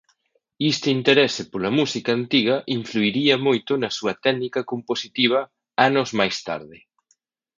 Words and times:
Este 0.73 0.89
interese 0.97 1.41
pola 1.51 1.71
música 1.79 2.09
antiga 2.19 2.55
influiría 2.79 3.35
moito 3.47 3.71
na 3.81 3.89
súa 3.97 4.13
técnica 4.25 4.67
compositiva 4.71 5.39
anos 5.89 6.09
máis 6.19 6.35
tarde. 6.47 6.77